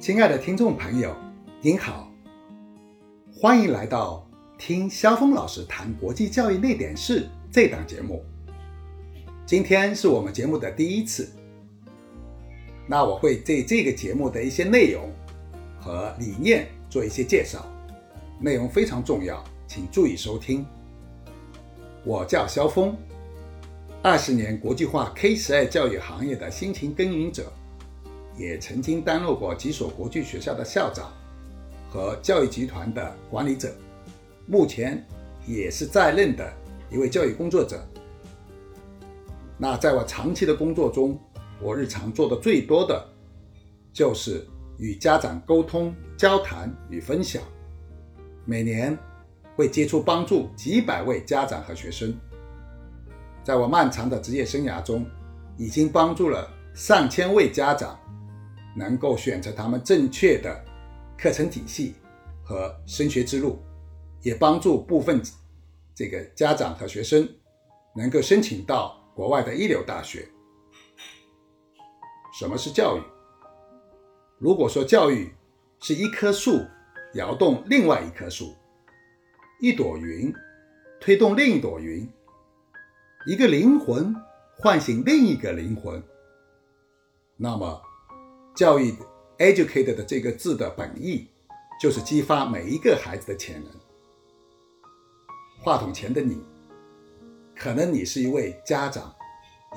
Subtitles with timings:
[0.00, 1.14] 亲爱的听众朋友，
[1.60, 2.10] 您好，
[3.30, 4.26] 欢迎来到
[4.56, 8.24] 听肖峰老师谈国际教育那点事这档节目。
[9.44, 11.30] 今天是我们节目的第一次，
[12.88, 15.12] 那我会对这个节目的一些内容
[15.78, 17.66] 和理念做一些介绍，
[18.40, 20.64] 内容非常重要，请注意收听。
[22.06, 22.96] 我叫肖峰，
[24.02, 27.52] 二十年国际化 K 十二教育行业的辛勤耕耘者。
[28.40, 31.12] 也曾经担任过几所国际学校的校长
[31.90, 33.70] 和教育集团的管理者，
[34.46, 35.06] 目前
[35.46, 36.50] 也是在任的
[36.90, 37.86] 一位教育工作者。
[39.58, 41.20] 那在我长期的工作中，
[41.60, 43.06] 我日常做的最多的
[43.92, 44.48] 就是
[44.78, 47.42] 与家长沟通、交谈与分享。
[48.46, 48.96] 每年
[49.54, 52.16] 会接触帮助几百位家长和学生。
[53.44, 55.04] 在我漫长的职业生涯中，
[55.58, 57.99] 已经帮助了上千位家长。
[58.74, 60.64] 能够选择他们正确的
[61.18, 61.94] 课程体系
[62.42, 63.58] 和升学之路，
[64.22, 65.20] 也帮助部分
[65.94, 67.28] 这个家长和学生
[67.94, 70.28] 能够申请到国外的一流大学。
[72.38, 73.02] 什么是教育？
[74.38, 75.30] 如果说教育
[75.80, 76.64] 是一棵树
[77.14, 78.54] 摇动另外一棵树，
[79.60, 80.32] 一朵云
[81.00, 82.08] 推动另一朵云，
[83.26, 84.14] 一个灵魂
[84.56, 86.02] 唤醒另一个灵魂，
[87.36, 87.82] 那么。
[88.54, 88.94] 教育
[89.38, 91.28] “educate” 的这个字的本意，
[91.80, 93.72] 就是激发每一个孩子的潜能。
[95.62, 96.42] 话筒前的你，
[97.56, 99.14] 可能你是一位家长，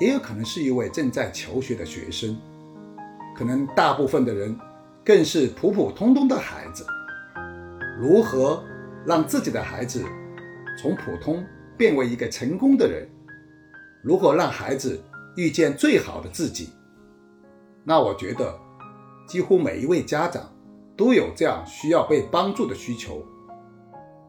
[0.00, 2.36] 也有可能是一位正在求学的学生，
[3.34, 4.58] 可能大部分的人
[5.04, 6.84] 更是普普通通的孩子。
[7.98, 8.62] 如何
[9.06, 10.04] 让自己的孩子
[10.78, 11.42] 从普通
[11.78, 13.08] 变为一个成功的人？
[14.02, 15.00] 如何让孩子
[15.36, 16.70] 遇见最好的自己？
[17.82, 18.63] 那我觉得。
[19.26, 20.52] 几乎每一位家长
[20.96, 23.24] 都有这样需要被帮助的需求。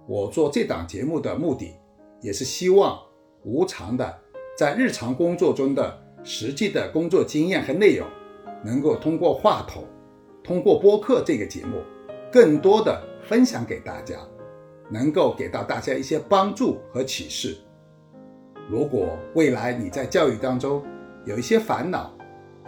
[0.07, 1.75] 我做这档节目的目的，
[2.21, 2.99] 也是希望
[3.43, 4.19] 无偿的
[4.57, 8.07] 在日常工作中的实际的工作经验和内容，
[8.63, 9.83] 能够通过话筒、
[10.43, 11.81] 通过播客这个节目，
[12.31, 14.15] 更多的分享给大家，
[14.89, 17.57] 能够给到大家一些帮助和启示。
[18.69, 20.83] 如果未来你在教育当中
[21.25, 22.11] 有一些烦恼，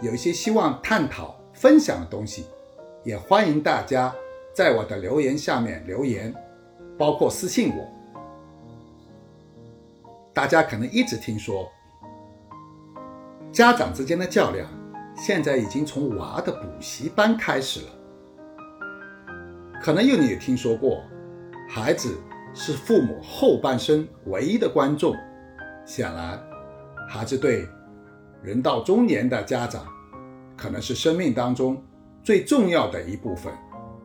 [0.02, 1.37] 有一些希望探讨。
[1.58, 2.46] 分享的东西，
[3.02, 4.14] 也欢迎大家
[4.54, 6.32] 在我的留言下面留言，
[6.96, 7.84] 包括私信我。
[10.32, 11.68] 大家可能一直听说，
[13.50, 14.68] 家长之间的较量，
[15.16, 17.88] 现在已经从娃的补习班开始了。
[19.82, 21.02] 可能有你也听说过，
[21.68, 22.16] 孩子
[22.54, 25.12] 是父母后半生唯一的观众。
[25.84, 26.40] 显然，
[27.08, 27.66] 孩子对
[28.44, 29.97] 人到中年的家长。
[30.58, 31.80] 可能是生命当中
[32.24, 33.52] 最重要的一部分，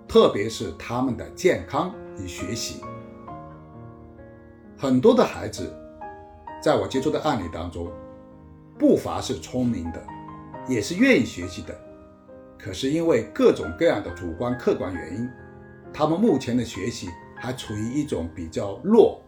[0.08, 2.82] 特别是他们的健康与学习。
[4.78, 5.74] 很多的孩子，
[6.62, 7.92] 在我接触的案例当中，
[8.78, 10.02] 不乏是聪明的，
[10.68, 11.76] 也是愿意学习的，
[12.60, 15.28] 可是因为各种各样的主观客观原因，
[15.92, 19.22] 他们目前的学习还处于一种比较弱，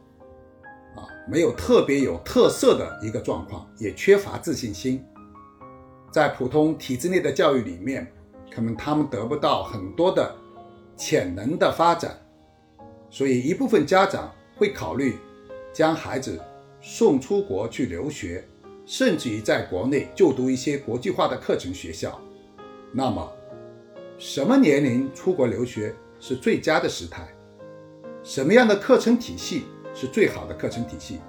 [0.96, 5.03] 啊，没有特别有特色的一个状况，也缺乏自信心。
[6.15, 8.09] 在普通体制内的教育里面，
[8.49, 10.33] 可能他们得不到很多的
[10.95, 12.17] 潜能的发展，
[13.09, 15.17] 所以一部分家长会考虑
[15.73, 16.41] 将孩子
[16.79, 18.47] 送出国去留学，
[18.85, 22.17] 甚至于在国内就读一些国际化的课程学校。
[22.93, 23.29] 那么，
[24.17, 27.27] 什么年龄出国留学是最佳的时态？
[28.23, 31.19] 什么样的课程体系是最好的课程体系？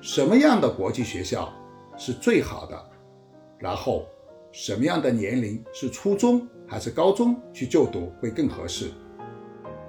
[0.00, 1.52] 什么样的国际学校
[1.96, 2.91] 是最好的？
[3.62, 4.04] 然后。
[4.54, 8.90] 什么样的年龄是初中还是高中去就读会更合适？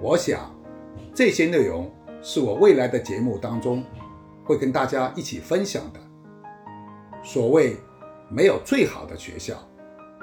[0.00, 0.50] 我想
[1.14, 1.92] 这些内容
[2.22, 3.84] 是我未来的节目当中
[4.42, 6.00] 会跟大家一起分享的。
[7.22, 7.76] 所谓
[8.30, 9.54] 没有最好的学校，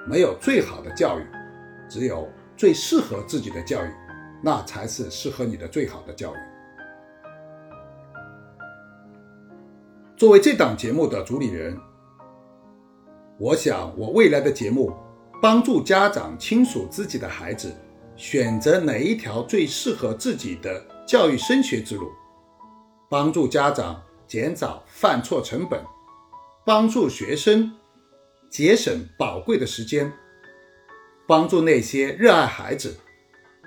[0.08, 1.24] 没有最好的教育，
[1.88, 2.28] 只有
[2.58, 3.92] 最适合自己的教育，
[4.42, 6.40] 那才是适合你的最好的教育。
[10.18, 11.80] 作为这档节目的主理人。
[13.42, 14.94] 我想，我未来的节目
[15.42, 17.76] 帮助家长清楚自己的孩子
[18.16, 22.12] 选择哪一条最适合自己的教育升学之路，
[23.10, 25.82] 帮助家长减少犯错成本，
[26.64, 27.72] 帮助学生
[28.48, 30.14] 节省宝贵的时间，
[31.28, 32.96] 帮助那些热爱孩子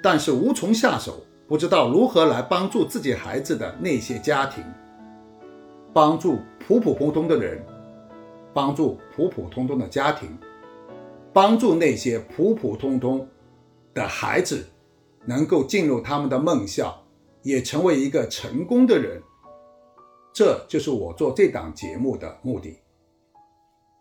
[0.00, 4.62] 但是无从下手、不知道如何来帮助自己孩子的那些家庭，
[5.92, 7.60] 帮助普普通通的人。
[8.54, 10.38] 帮助普普通通的家庭，
[11.32, 13.28] 帮助那些普普通通
[13.92, 14.64] 的孩子
[15.26, 17.04] 能够进入他们的梦校，
[17.42, 19.20] 也成为一个成功的人。
[20.32, 22.78] 这就是我做这档节目的目的。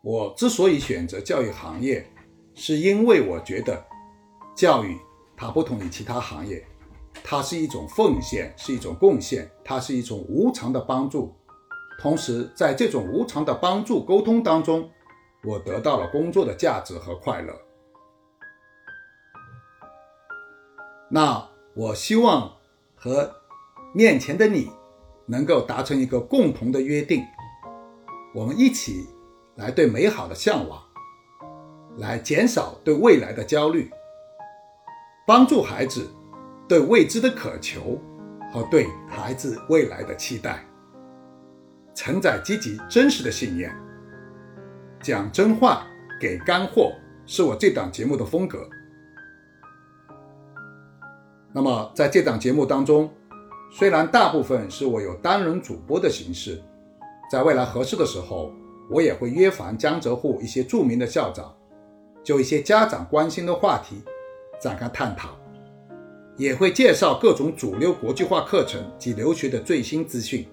[0.04, 2.06] 我之所以选择教育行业，
[2.54, 3.84] 是因为我觉得
[4.56, 4.98] 教育
[5.36, 6.64] 它不同于其他行业，
[7.24, 11.34] 它是一种奉献，是一种贡献，它是一种无偿的帮助。
[12.04, 14.92] 同时，在这种无偿的帮助沟通当中，
[15.44, 17.54] 我得到了工作的价值和快乐。
[21.10, 22.58] 那我希望
[22.94, 23.34] 和
[23.96, 24.70] 面前的你。
[25.26, 27.24] 能够达成一个共同的约定，
[28.36, 29.08] 我们一起
[29.56, 30.84] 来对美好的向往，
[31.96, 33.90] 来减少对未来的焦虑，
[35.26, 36.14] 帮助孩子
[36.68, 37.98] 对未知的渴求
[38.52, 40.66] 和对孩子未来的期待，
[41.94, 43.74] 承载积极真实的信念，
[45.02, 45.86] 讲真话
[46.20, 46.94] 给干货，
[47.26, 48.68] 是我这档节目的风格。
[51.54, 53.10] 那么在这档节目当中。
[53.76, 56.62] 虽然大部分是我有单人主播的形式，
[57.32, 58.54] 在未来合适的时候，
[58.88, 61.52] 我也会约访江浙沪一些著名的校长，
[62.24, 64.04] 就一些家长关心的话题
[64.62, 65.30] 展开探讨，
[66.38, 70.48] 也会介绍各种主流国际化课程及留学的最新资讯，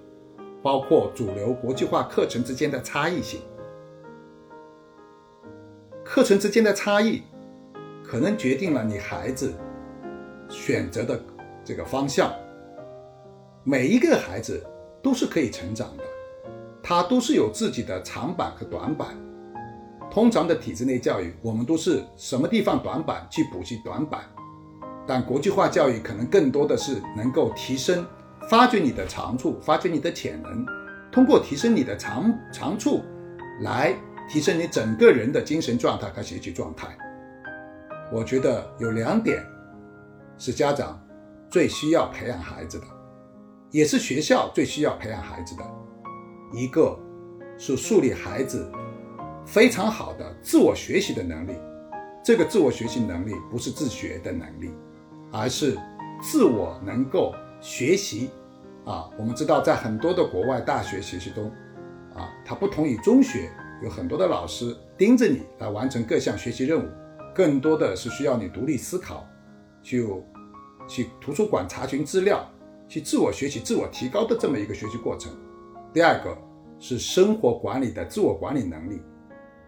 [0.63, 3.41] 包括主流国际化课程之间的差异性。
[6.05, 7.23] 课程之间的差异，
[8.05, 9.55] 可能决定了你孩子
[10.49, 11.21] 选择的
[11.65, 12.33] 这个方向。
[13.63, 14.65] 每一个孩子
[15.03, 16.05] 都是可以成长的，
[16.83, 19.09] 他都是有自己的长板和短板。
[20.11, 24.23] 通常的体制内教育，我们都是什么地方短板去补习短板，
[25.07, 28.05] 但国际化教育可能更多的是能够提升、
[28.51, 30.67] 发掘你的长处，发掘你的潜能，
[31.13, 33.01] 通过提升你的长长处，
[33.61, 33.95] 来
[34.29, 36.89] 提升你整个人的精神状态和学习状态。
[38.13, 39.41] 我觉得有两点
[40.37, 41.01] 是家长
[41.49, 42.87] 最需要培养孩子的。
[43.71, 45.63] 也是学校最需要培养孩子的，
[46.53, 46.99] 一个
[47.57, 48.69] 是树立孩子
[49.47, 51.53] 非常好的自我学习的能力。
[52.25, 54.73] 这个自我学习能力不是自学的能力，
[55.31, 55.79] 而是
[56.21, 58.29] 自我能够学习。
[58.85, 61.51] 啊，我们知道在很多的国外大学学习中，
[62.15, 63.51] 啊，它不同于中学，
[63.83, 66.89] 有很多的老师盯着你来完成各项学习任务，
[67.35, 69.27] 更多的是需要你独立思考，
[69.83, 70.25] 就
[70.89, 72.49] 去图书馆查询资料。
[72.89, 75.31] 去自我学习、自我提高的这么一个学习过程。
[75.95, 76.37] 第二个
[76.81, 79.01] 是生活管理的自我管理能力，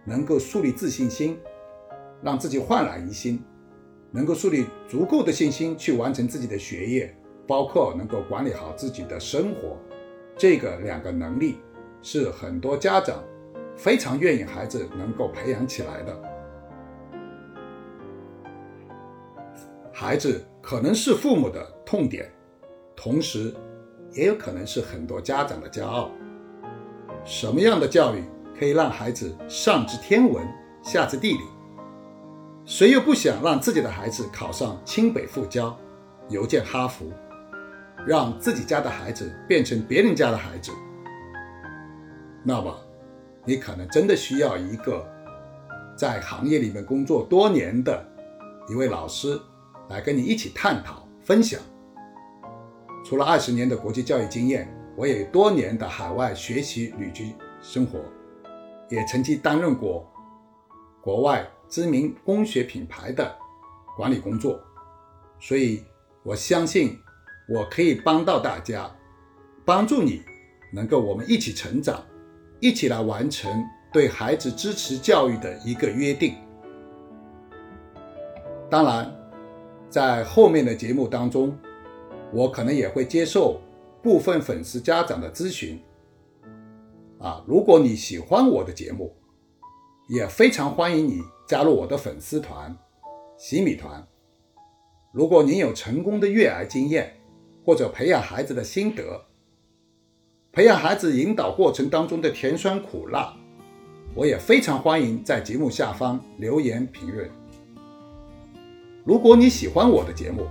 [0.04, 1.38] 能够树立自信心，
[2.20, 3.40] 让自己焕然一新，
[4.10, 7.16] 能够树立足够的信心去完成自己的学业，
[7.52, 9.76] 包括能够管理好自己的生活。
[10.38, 11.58] 这个两个能力
[12.00, 13.22] 是很多家长
[13.76, 16.18] 非常愿意孩子能够培养起来的。
[19.92, 22.32] 孩子可能是父母的痛点。
[22.96, 23.54] 同时，
[24.12, 26.10] 也有可能是很多家长的骄傲。
[27.22, 28.24] 什么样的教育
[28.58, 30.42] 可以让孩子上知天文，
[30.82, 31.40] 下知地理？
[32.64, 35.76] 谁又不想让自己的孩子考上清北复交，
[36.30, 37.04] 邮件哈佛，
[38.06, 40.72] 让自己家的孩子变成别人家的孩子？
[42.44, 42.76] 那么，
[43.44, 45.06] 你可能真的需要一个
[45.96, 48.04] 在行业里面工作多年的
[48.68, 49.40] 一位老师，
[49.88, 51.60] 来跟你一起探讨、分享。
[53.04, 58.00] 除了二十年的国际教育经验，我也有多年的海外学习旅居生活，
[58.88, 60.10] 也曾经担任过
[61.00, 63.36] 国外知名工学品牌的
[63.96, 64.60] 管理工作，
[65.38, 65.84] 所以
[66.22, 66.98] 我相信
[67.52, 68.90] 我可以帮到大家，
[69.64, 70.22] 帮助你
[70.72, 72.02] 能够我们一起成长，
[72.60, 76.34] 一起来完成对孩子支持教育的一个约定。
[78.70, 79.14] 当然，
[79.90, 81.56] 在后面的节目当中。
[82.34, 83.60] 我可能也会接受
[84.02, 85.78] 部分粉丝家长的咨询，
[87.18, 89.14] 啊，如果你喜欢我的节目，
[90.08, 92.74] 也非常欢迎你加入我的粉丝团
[93.36, 94.02] “洗米团”。
[95.12, 97.14] 如果您有成功的育儿经验，
[97.64, 99.20] 或者培养孩子的心得，
[100.52, 103.34] 培养孩子引导过程当中的甜酸苦辣，
[104.14, 107.30] 我也非常欢迎在节目下方留言评论。
[109.04, 110.46] 如果你喜欢我的节目，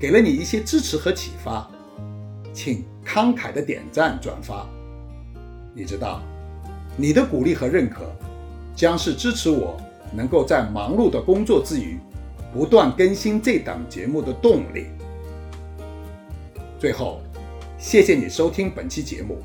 [0.00, 1.68] 给了你一些支持和启发，
[2.52, 4.66] 请慷慨的点赞转发。
[5.74, 6.22] 你知道，
[6.96, 8.10] 你的鼓励和认可，
[8.74, 9.80] 将是支持我
[10.12, 11.98] 能够在忙碌的工作之余，
[12.52, 14.86] 不断更新这档节目的动力。
[16.78, 17.20] 最后，
[17.76, 19.38] 谢谢你收听本期节目，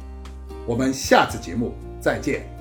[0.67, 2.52] 我们下次节目再见。